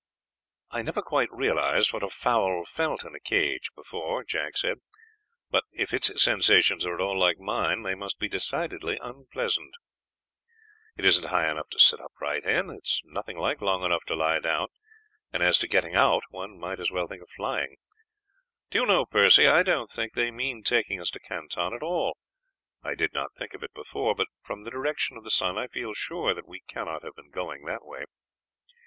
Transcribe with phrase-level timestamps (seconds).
[0.71, 4.79] "I never quite realized what a fowl felt in a coop before," Jack said,
[5.51, 9.75] "but if its sensations are at all like mine they must be decidedly unpleasant.
[10.97, 14.15] It isn't high enough to sit upright in, it is nothing like long enough to
[14.15, 14.69] lie down,
[15.31, 17.75] and as to getting out one might as well think of flying.
[18.71, 22.17] Do you know, Percy, I don't think they mean taking us to Canton at all.
[22.81, 25.67] I did not think of it before, but from the direction of the sun I
[25.67, 28.05] feel sure that we cannot have been going that way.